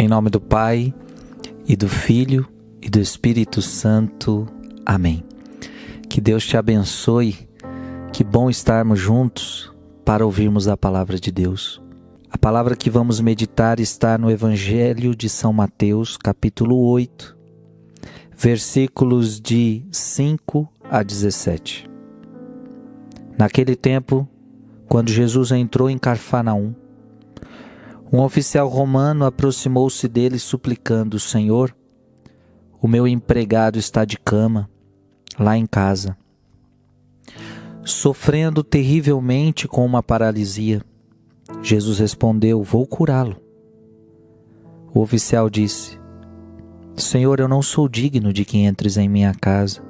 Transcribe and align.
Em 0.00 0.08
nome 0.08 0.30
do 0.30 0.40
Pai, 0.40 0.94
e 1.68 1.76
do 1.76 1.86
Filho, 1.86 2.48
e 2.80 2.88
do 2.88 2.98
Espírito 2.98 3.60
Santo. 3.60 4.48
Amém. 4.86 5.22
Que 6.08 6.22
Deus 6.22 6.46
te 6.46 6.56
abençoe. 6.56 7.36
Que 8.10 8.24
bom 8.24 8.48
estarmos 8.48 8.98
juntos 8.98 9.70
para 10.02 10.24
ouvirmos 10.24 10.68
a 10.68 10.74
palavra 10.74 11.20
de 11.20 11.30
Deus. 11.30 11.82
A 12.30 12.38
palavra 12.38 12.74
que 12.74 12.88
vamos 12.88 13.20
meditar 13.20 13.78
está 13.78 14.16
no 14.16 14.30
Evangelho 14.30 15.14
de 15.14 15.28
São 15.28 15.52
Mateus, 15.52 16.16
capítulo 16.16 16.78
8, 16.78 17.36
versículos 18.34 19.38
de 19.38 19.84
5 19.92 20.66
a 20.90 21.02
17. 21.02 21.90
Naquele 23.36 23.76
tempo, 23.76 24.26
quando 24.88 25.10
Jesus 25.10 25.52
entrou 25.52 25.90
em 25.90 25.98
Carfanaum, 25.98 26.74
um 28.12 28.20
oficial 28.20 28.68
romano 28.68 29.24
aproximou-se 29.24 30.08
dele 30.08 30.38
suplicando: 30.38 31.20
Senhor, 31.20 31.74
o 32.80 32.88
meu 32.88 33.06
empregado 33.06 33.78
está 33.78 34.04
de 34.04 34.18
cama, 34.18 34.68
lá 35.38 35.56
em 35.56 35.66
casa, 35.66 36.16
sofrendo 37.84 38.64
terrivelmente 38.64 39.68
com 39.68 39.86
uma 39.86 40.02
paralisia. 40.02 40.82
Jesus 41.62 41.98
respondeu: 41.98 42.62
Vou 42.62 42.86
curá-lo. 42.86 43.36
O 44.92 45.00
oficial 45.00 45.48
disse: 45.48 46.00
Senhor, 46.96 47.38
eu 47.38 47.46
não 47.46 47.62
sou 47.62 47.88
digno 47.88 48.32
de 48.32 48.44
que 48.44 48.58
entres 48.58 48.96
em 48.96 49.08
minha 49.08 49.34
casa. 49.34 49.82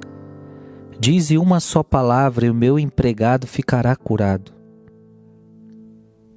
Dize 0.99 1.39
uma 1.39 1.59
só 1.59 1.81
palavra 1.81 2.45
e 2.45 2.49
o 2.51 2.53
meu 2.53 2.77
empregado 2.77 3.47
ficará 3.47 3.95
curado. 3.95 4.53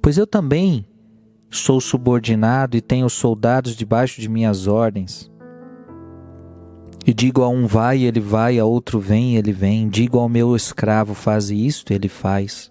Pois 0.01 0.17
eu 0.17 0.25
também 0.25 0.87
Sou 1.55 1.79
subordinado 1.79 2.75
e 2.75 2.81
tenho 2.81 3.09
soldados 3.09 3.77
debaixo 3.77 4.19
de 4.19 4.27
minhas 4.27 4.67
ordens. 4.67 5.31
E 7.07 7.13
digo 7.13 7.43
a 7.43 7.47
um 7.47 7.65
vai, 7.65 8.03
ele 8.03 8.19
vai, 8.19 8.59
a 8.59 8.65
outro 8.65 8.99
vem, 8.99 9.37
ele 9.37 9.53
vem. 9.53 9.87
Digo 9.87 10.19
ao 10.19 10.27
meu 10.27 10.53
escravo, 10.53 11.13
faz 11.13 11.49
isto, 11.49 11.93
ele 11.93 12.09
faz. 12.09 12.69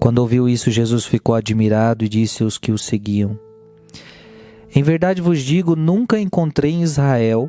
Quando 0.00 0.18
ouviu 0.18 0.48
isso, 0.48 0.68
Jesus 0.68 1.04
ficou 1.04 1.36
admirado 1.36 2.04
e 2.04 2.08
disse 2.08 2.42
aos 2.42 2.58
que 2.58 2.72
o 2.72 2.76
seguiam: 2.76 3.38
Em 4.74 4.82
verdade 4.82 5.22
vos 5.22 5.40
digo, 5.40 5.76
nunca 5.76 6.18
encontrei 6.18 6.72
em 6.72 6.82
Israel 6.82 7.48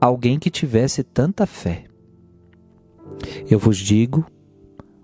alguém 0.00 0.40
que 0.40 0.50
tivesse 0.50 1.04
tanta 1.04 1.46
fé. 1.46 1.84
Eu 3.48 3.60
vos 3.60 3.78
digo 3.78 4.26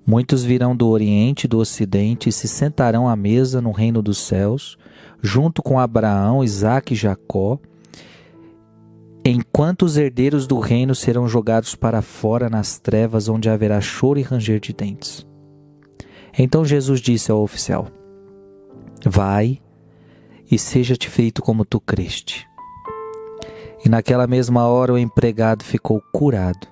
Muitos 0.09 0.43
virão 0.43 0.75
do 0.75 0.89
Oriente 0.89 1.45
e 1.45 1.49
do 1.49 1.59
Ocidente 1.59 2.31
e 2.31 2.33
se 2.33 2.49
sentarão 2.49 3.07
à 3.07 3.15
mesa 3.15 3.61
no 3.61 3.73
reino 3.73 4.01
dos 4.01 4.17
céus, 4.17 4.79
junto 5.21 5.63
com 5.63 5.79
Abraão, 5.79 6.43
Isaque 6.43 6.95
e 6.95 6.97
Jacó, 6.97 7.59
enquanto 9.23 9.83
os 9.83 9.99
herdeiros 9.99 10.47
do 10.47 10.59
reino 10.61 10.95
serão 10.95 11.29
jogados 11.29 11.75
para 11.75 12.01
fora 12.01 12.49
nas 12.49 12.79
trevas, 12.79 13.29
onde 13.29 13.51
haverá 13.51 13.83
choro 13.83 14.19
e 14.19 14.23
ranger 14.23 14.59
de 14.61 14.73
dentes. 14.73 15.27
Então 16.39 16.65
Jesus 16.65 17.03
disse 17.03 17.31
ao 17.31 17.43
oficial: 17.43 17.89
Vai 19.05 19.61
e 20.51 20.59
seja-te 20.59 21.11
feito 21.11 21.43
como 21.43 21.67
tu 21.67 21.79
creste. 21.79 22.49
E 23.85 23.91
naquela 23.91 24.27
mesma 24.27 24.67
hora 24.69 24.95
o 24.95 24.99
empregado 24.99 25.63
ficou 25.63 26.03
curado. 26.11 26.67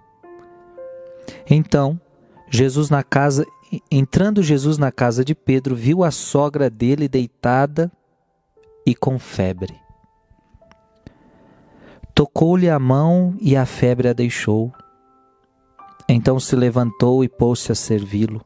Então 1.51 2.01
Jesus 2.49 2.91
na 2.91 3.03
casa, 3.03 3.45
entrando 3.91 4.43
Jesus 4.43 4.79
na 4.79 4.93
casa 4.93 5.25
de 5.25 5.35
Pedro, 5.35 5.75
viu 5.75 6.05
a 6.05 6.11
sogra 6.11 6.71
dele 6.71 7.09
deitada 7.09 7.91
e 8.87 8.95
com 8.95 9.19
febre. 9.19 9.75
Tocou-lhe 12.15 12.71
a 12.71 12.79
mão 12.79 13.37
e 13.41 13.57
a 13.57 13.67
febre 13.67 14.09
a 14.09 14.13
deixou. 14.13 14.73
Então 16.09 16.39
se 16.39 16.55
levantou 16.55 17.25
e 17.25 17.29
pôs-se 17.29 17.73
a 17.73 17.75
servi-lo. 17.75 18.43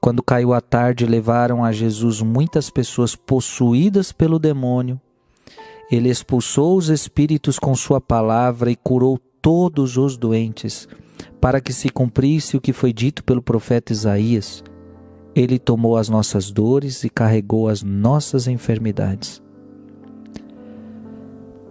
Quando 0.00 0.22
caiu 0.22 0.52
a 0.52 0.60
tarde, 0.60 1.04
levaram 1.04 1.64
a 1.64 1.72
Jesus 1.72 2.22
muitas 2.22 2.70
pessoas 2.70 3.16
possuídas 3.16 4.12
pelo 4.12 4.38
demônio. 4.38 5.00
Ele 5.90 6.08
expulsou 6.08 6.76
os 6.76 6.88
espíritos 6.88 7.58
com 7.58 7.74
sua 7.74 8.00
palavra 8.00 8.70
e 8.70 8.76
curou 8.76 9.18
todos 9.42 9.96
os 9.96 10.16
doentes 10.16 10.88
para 11.44 11.60
que 11.60 11.74
se 11.74 11.90
cumprisse 11.90 12.56
o 12.56 12.60
que 12.60 12.72
foi 12.72 12.90
dito 12.90 13.22
pelo 13.22 13.42
profeta 13.42 13.92
Isaías. 13.92 14.64
Ele 15.34 15.58
tomou 15.58 15.98
as 15.98 16.08
nossas 16.08 16.50
dores 16.50 17.04
e 17.04 17.10
carregou 17.10 17.68
as 17.68 17.82
nossas 17.82 18.48
enfermidades. 18.48 19.42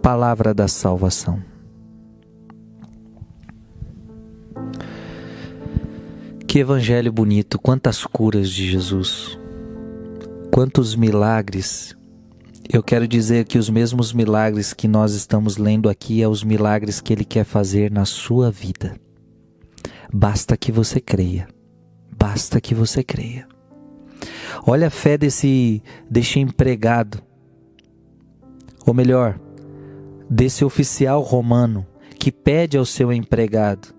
Palavra 0.00 0.54
da 0.54 0.68
salvação. 0.68 1.42
Que 6.46 6.60
evangelho 6.60 7.10
bonito, 7.10 7.58
quantas 7.58 8.06
curas 8.06 8.50
de 8.50 8.70
Jesus, 8.70 9.36
quantos 10.52 10.94
milagres. 10.94 11.96
Eu 12.72 12.80
quero 12.80 13.08
dizer 13.08 13.44
que 13.44 13.58
os 13.58 13.68
mesmos 13.68 14.12
milagres 14.12 14.72
que 14.72 14.86
nós 14.86 15.14
estamos 15.14 15.56
lendo 15.56 15.88
aqui 15.88 16.22
é 16.22 16.28
os 16.28 16.44
milagres 16.44 17.00
que 17.00 17.12
ele 17.12 17.24
quer 17.24 17.42
fazer 17.44 17.90
na 17.90 18.04
sua 18.04 18.52
vida. 18.52 19.02
Basta 20.16 20.56
que 20.56 20.70
você 20.70 21.00
creia. 21.00 21.48
Basta 22.16 22.60
que 22.60 22.72
você 22.72 23.02
creia. 23.02 23.48
Olha 24.64 24.86
a 24.86 24.90
fé 24.90 25.18
desse, 25.18 25.82
desse 26.08 26.38
empregado. 26.38 27.20
Ou 28.86 28.94
melhor, 28.94 29.40
desse 30.30 30.64
oficial 30.64 31.20
romano 31.20 31.84
que 32.16 32.30
pede 32.30 32.78
ao 32.78 32.84
seu 32.84 33.12
empregado: 33.12 33.92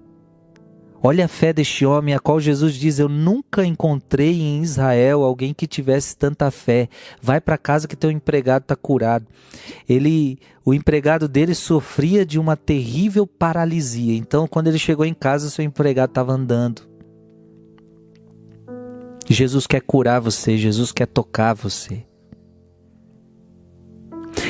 Olha 1.08 1.26
a 1.26 1.28
fé 1.28 1.54
deste 1.54 1.86
homem 1.86 2.16
a 2.16 2.20
qual 2.20 2.40
Jesus 2.40 2.74
diz: 2.74 2.98
Eu 2.98 3.08
nunca 3.08 3.64
encontrei 3.64 4.42
em 4.42 4.64
Israel 4.64 5.22
alguém 5.22 5.54
que 5.54 5.68
tivesse 5.68 6.18
tanta 6.18 6.50
fé. 6.50 6.90
Vai 7.22 7.40
para 7.40 7.60
casa 7.60 7.88
que 7.88 7.96
teu 7.96 8.10
empregado 8.10 8.64
está 8.64 8.76
curado. 8.76 9.28
Ele, 9.88 10.40
o 10.66 10.74
empregado 10.74 11.28
dele 11.28 11.54
sofria 11.54 12.26
de 12.26 12.40
uma 12.40 12.58
terrível 12.58 13.28
paralisia. 13.28 14.18
Então, 14.18 14.48
quando 14.48 14.66
ele 14.66 14.80
chegou 14.80 15.06
em 15.06 15.14
casa, 15.14 15.52
seu 15.52 15.64
empregado 15.64 16.10
estava 16.10 16.34
andando. 16.34 16.82
Jesus 19.28 19.68
quer 19.68 19.82
curar 19.82 20.20
você, 20.20 20.58
Jesus 20.58 20.92
quer 20.92 21.06
tocar 21.06 21.54
você. 21.54 22.04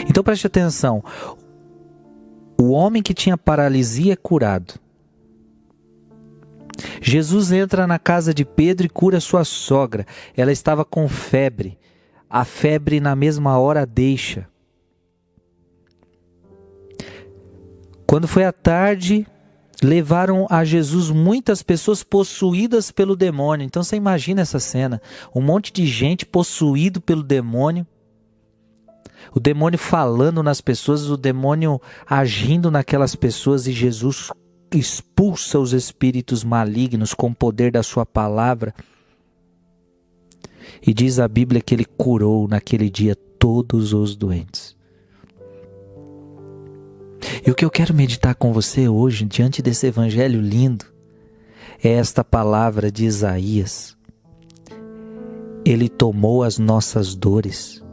Então 0.08 0.24
preste 0.24 0.48
atenção. 0.48 1.04
O 2.58 2.70
homem 2.70 3.04
que 3.04 3.14
tinha 3.14 3.38
paralisia 3.38 4.14
é 4.14 4.16
curado. 4.16 4.85
Jesus 7.08 7.52
entra 7.52 7.86
na 7.86 8.00
casa 8.00 8.34
de 8.34 8.44
Pedro 8.44 8.88
e 8.88 8.90
cura 8.90 9.20
sua 9.20 9.44
sogra. 9.44 10.08
Ela 10.36 10.52
estava 10.52 10.84
com 10.84 11.08
febre. 11.08 11.78
A 12.28 12.44
febre 12.44 13.00
na 13.00 13.16
mesma 13.16 13.60
hora 13.60 13.86
deixa. 13.86 14.48
Quando 18.08 18.28
foi 18.28 18.44
à 18.44 18.52
tarde, 18.52 19.28
levaram 19.84 20.48
a 20.50 20.66
Jesus 20.66 21.12
muitas 21.12 21.62
pessoas 21.62 22.02
possuídas 22.02 22.90
pelo 22.90 23.16
demônio. 23.16 23.66
Então 23.66 23.84
você 23.84 23.96
imagina 23.96 24.42
essa 24.42 24.60
cena: 24.60 25.00
um 25.34 25.42
monte 25.42 25.72
de 25.72 25.86
gente 25.86 26.26
possuído 26.26 27.00
pelo 27.00 27.22
demônio. 27.22 27.86
O 29.32 29.40
demônio 29.40 29.78
falando 29.78 30.42
nas 30.42 30.60
pessoas, 30.60 31.08
o 31.08 31.16
demônio 31.16 31.80
agindo 32.08 32.72
naquelas 32.72 33.16
pessoas 33.16 33.68
e 33.68 33.72
Jesus 33.72 34.32
expulsa 34.78 35.60
os 35.60 35.74
espíritos 35.74 36.44
malignos 36.44 37.14
com 37.14 37.30
o 37.30 37.36
poder 37.36 37.72
da 37.72 37.84
sua 37.84 38.06
palavra. 38.06 38.74
E 40.86 40.94
diz 40.94 41.20
a 41.20 41.28
Bíblia 41.28 41.62
que 41.62 41.74
ele 41.74 41.86
curou 41.86 42.48
naquele 42.48 42.90
dia 42.90 43.16
todos 43.16 43.94
os 43.94 44.16
doentes. 44.16 44.76
E 47.46 47.52
o 47.52 47.56
que 47.56 47.66
eu 47.66 47.70
quero 47.70 47.94
meditar 47.94 48.36
com 48.36 48.54
você 48.54 48.88
hoje, 48.88 49.26
diante 49.26 49.62
desse 49.62 49.88
evangelho 49.88 50.42
lindo, 50.42 50.86
é 51.84 51.90
esta 51.90 52.24
palavra 52.24 52.92
de 52.92 53.06
Isaías. 53.06 53.96
Ele 55.64 55.90
tomou 55.90 56.44
as 56.44 56.58
nossas 56.58 57.16
dores 57.16 57.84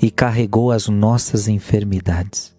e 0.00 0.10
carregou 0.10 0.70
as 0.70 0.88
nossas 0.88 1.48
enfermidades. 1.48 2.57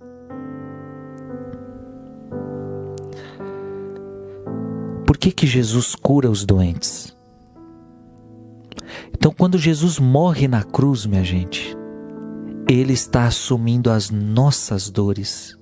que, 5.20 5.32
que 5.32 5.46
Jesus 5.46 5.96
cura 5.96 6.32
os 6.32 6.46
doentes? 6.46 7.16
Então, 9.14 9.34
quando 9.38 9.58
Jesus 9.58 10.00
morre 10.00 10.48
na 10.48 10.64
cruz, 10.64 11.06
minha 11.06 11.24
gente, 11.24 11.76
ele 12.70 12.94
está 12.94 13.26
assumindo 13.26 13.92
as 13.92 14.10
nossas 14.10 14.90
dores, 14.90 15.58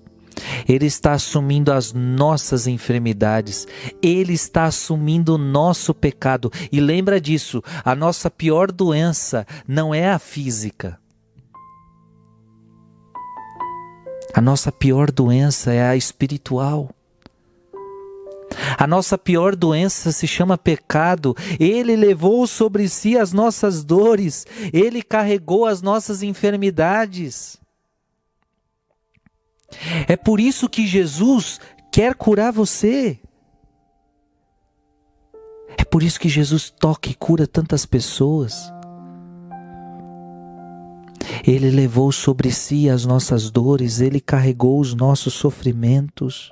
ele 0.70 0.86
está 0.86 1.14
assumindo 1.14 1.72
as 1.72 1.92
nossas 1.92 2.68
enfermidades, 2.68 3.68
ele 4.02 4.34
está 4.34 4.66
assumindo 4.66 5.34
o 5.34 5.38
nosso 5.40 5.92
pecado. 5.94 6.52
E 6.72 6.80
lembra 6.80 7.20
disso: 7.20 7.64
a 7.84 7.96
nossa 7.96 8.30
pior 8.30 8.72
doença 8.72 9.46
não 9.68 9.94
é 9.94 10.08
a 10.08 10.20
física. 10.20 11.00
A 14.36 14.42
nossa 14.42 14.72
pior 14.72 15.10
doença 15.10 15.74
é 15.74 15.90
a 15.90 15.96
espiritual. 15.96 16.92
A 18.78 18.88
nossa 18.88 19.18
pior 19.18 19.56
doença 19.56 20.12
se 20.12 20.28
chama 20.28 20.58
pecado. 20.58 21.36
Ele 21.60 21.96
levou 21.96 22.48
sobre 22.48 22.88
si 22.88 23.18
as 23.18 23.34
nossas 23.34 23.84
dores, 23.84 24.46
ele 24.72 25.02
carregou 25.02 25.66
as 25.66 25.82
nossas 25.82 26.24
enfermidades. 26.24 27.58
É 30.08 30.16
por 30.16 30.40
isso 30.40 30.70
que 30.70 30.88
Jesus 30.88 31.60
quer 31.92 32.16
curar 32.16 32.52
você. 32.52 33.20
É 35.78 35.84
por 35.84 36.02
isso 36.02 36.20
que 36.20 36.30
Jesus 36.30 36.70
toca 36.70 37.10
e 37.10 37.14
cura 37.14 37.46
tantas 37.46 37.86
pessoas. 37.86 38.72
Ele 41.46 41.70
levou 41.70 42.12
sobre 42.12 42.52
si 42.52 42.90
as 42.90 43.06
nossas 43.06 43.52
dores, 43.52 44.00
ele 44.00 44.20
carregou 44.20 44.80
os 44.80 44.94
nossos 44.94 45.34
sofrimentos. 45.34 46.52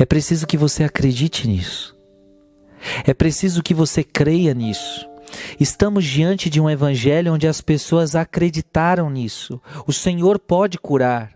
É 0.00 0.06
preciso 0.06 0.46
que 0.46 0.56
você 0.56 0.84
acredite 0.84 1.48
nisso. 1.48 1.96
É 3.04 3.12
preciso 3.12 3.64
que 3.64 3.74
você 3.74 4.04
creia 4.04 4.54
nisso. 4.54 5.08
Estamos 5.58 6.04
diante 6.04 6.48
de 6.48 6.60
um 6.60 6.70
evangelho 6.70 7.34
onde 7.34 7.48
as 7.48 7.60
pessoas 7.60 8.14
acreditaram 8.14 9.10
nisso. 9.10 9.60
O 9.88 9.92
Senhor 9.92 10.38
pode 10.38 10.78
curar. 10.78 11.32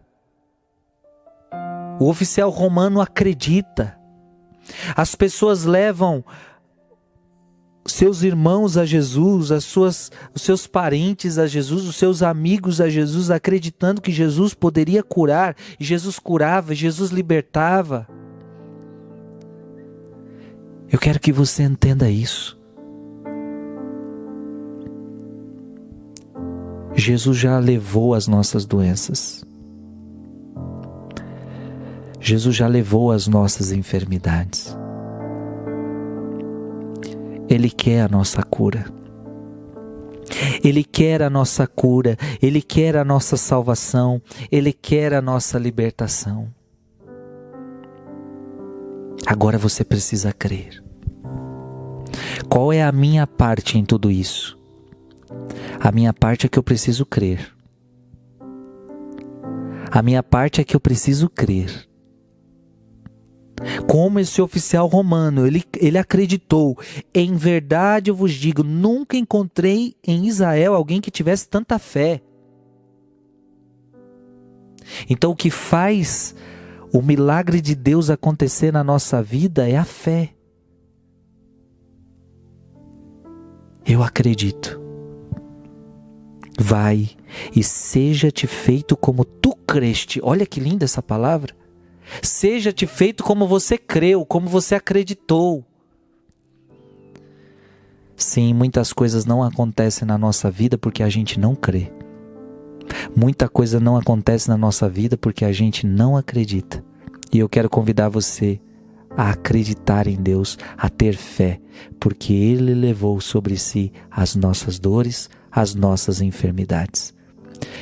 O 1.98 2.08
oficial 2.08 2.50
romano 2.50 3.00
acredita. 3.00 3.98
As 4.94 5.16
pessoas 5.16 5.64
levam 5.64 6.24
seus 7.84 8.22
irmãos 8.22 8.76
a 8.76 8.86
Jesus, 8.86 9.50
as 9.50 9.64
suas, 9.64 10.12
os 10.32 10.42
seus 10.42 10.68
parentes 10.68 11.36
a 11.36 11.48
Jesus, 11.48 11.84
os 11.84 11.96
seus 11.96 12.22
amigos 12.22 12.80
a 12.80 12.88
Jesus, 12.88 13.28
acreditando 13.28 14.00
que 14.00 14.12
Jesus 14.12 14.54
poderia 14.54 15.02
curar, 15.02 15.56
e 15.80 15.84
Jesus 15.84 16.20
curava, 16.20 16.76
Jesus 16.76 17.10
libertava. 17.10 18.06
Eu 20.92 20.98
quero 20.98 21.18
que 21.18 21.32
você 21.32 21.62
entenda 21.62 22.10
isso. 22.10 22.60
Jesus 26.94 27.38
já 27.38 27.58
levou 27.58 28.12
as 28.12 28.28
nossas 28.28 28.66
doenças. 28.66 29.42
Jesus 32.20 32.54
já 32.54 32.68
levou 32.68 33.10
as 33.10 33.26
nossas 33.26 33.72
enfermidades. 33.72 34.76
Ele 37.48 37.70
quer 37.70 38.02
a 38.02 38.08
nossa 38.08 38.42
cura. 38.42 38.84
Ele 40.62 40.84
quer 40.84 41.22
a 41.22 41.30
nossa 41.30 41.66
cura, 41.66 42.16
Ele 42.40 42.62
quer 42.62 42.96
a 42.96 43.04
nossa 43.04 43.36
salvação, 43.36 44.20
Ele 44.50 44.72
quer 44.72 45.12
a 45.14 45.22
nossa 45.22 45.58
libertação. 45.58 46.48
Agora 49.26 49.56
você 49.56 49.84
precisa 49.84 50.32
crer. 50.32 50.82
Qual 52.48 52.72
é 52.72 52.82
a 52.82 52.92
minha 52.92 53.26
parte 53.26 53.78
em 53.78 53.84
tudo 53.84 54.10
isso? 54.10 54.58
A 55.80 55.90
minha 55.90 56.12
parte 56.12 56.46
é 56.46 56.48
que 56.48 56.58
eu 56.58 56.62
preciso 56.62 57.06
crer. 57.06 57.52
A 59.90 60.02
minha 60.02 60.22
parte 60.22 60.60
é 60.60 60.64
que 60.64 60.74
eu 60.74 60.80
preciso 60.80 61.28
crer. 61.28 61.88
Como 63.86 64.18
esse 64.18 64.42
oficial 64.42 64.86
romano, 64.86 65.46
ele, 65.46 65.62
ele 65.78 65.98
acreditou. 65.98 66.76
Em 67.14 67.36
verdade 67.36 68.10
eu 68.10 68.14
vos 68.14 68.32
digo, 68.32 68.64
nunca 68.64 69.16
encontrei 69.16 69.94
em 70.06 70.26
Israel 70.26 70.74
alguém 70.74 71.00
que 71.00 71.10
tivesse 71.10 71.48
tanta 71.48 71.78
fé. 71.78 72.20
Então 75.08 75.30
o 75.30 75.36
que 75.36 75.50
faz 75.50 76.34
o 76.92 77.00
milagre 77.00 77.60
de 77.60 77.74
Deus 77.74 78.10
acontecer 78.10 78.70
na 78.70 78.84
nossa 78.84 79.22
vida 79.22 79.68
é 79.68 79.76
a 79.76 79.84
fé. 79.84 80.34
Eu 83.86 84.02
acredito. 84.02 84.80
Vai 86.58 87.08
e 87.56 87.64
seja-te 87.64 88.46
feito 88.46 88.94
como 88.94 89.24
tu 89.24 89.56
creste. 89.66 90.20
Olha 90.22 90.44
que 90.44 90.60
linda 90.60 90.84
essa 90.84 91.02
palavra. 91.02 91.54
Seja-te 92.22 92.86
feito 92.86 93.24
como 93.24 93.46
você 93.46 93.78
creu, 93.78 94.26
como 94.26 94.46
você 94.46 94.74
acreditou. 94.74 95.64
Sim, 98.14 98.52
muitas 98.52 98.92
coisas 98.92 99.24
não 99.24 99.42
acontecem 99.42 100.06
na 100.06 100.18
nossa 100.18 100.50
vida 100.50 100.76
porque 100.76 101.02
a 101.02 101.08
gente 101.08 101.40
não 101.40 101.54
crê. 101.54 101.90
Muita 103.14 103.48
coisa 103.48 103.80
não 103.80 103.96
acontece 103.96 104.48
na 104.48 104.56
nossa 104.56 104.88
vida 104.88 105.16
porque 105.16 105.44
a 105.44 105.52
gente 105.52 105.86
não 105.86 106.16
acredita. 106.16 106.84
E 107.32 107.38
eu 107.38 107.48
quero 107.48 107.70
convidar 107.70 108.08
você 108.08 108.60
a 109.16 109.30
acreditar 109.30 110.06
em 110.06 110.16
Deus, 110.16 110.58
a 110.76 110.88
ter 110.88 111.16
fé, 111.16 111.60
porque 112.00 112.32
Ele 112.32 112.74
levou 112.74 113.20
sobre 113.20 113.58
si 113.58 113.92
as 114.10 114.34
nossas 114.34 114.78
dores, 114.78 115.28
as 115.50 115.74
nossas 115.74 116.20
enfermidades. 116.20 117.14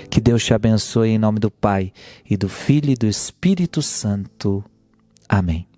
Que 0.09 0.21
Deus 0.21 0.45
te 0.45 0.53
abençoe 0.53 1.11
em 1.11 1.19
nome 1.19 1.39
do 1.39 1.51
Pai 1.51 1.93
e 2.29 2.37
do 2.37 2.49
Filho 2.49 2.91
e 2.91 2.97
do 2.97 3.07
Espírito 3.07 3.81
Santo. 3.81 4.65
Amém. 5.29 5.70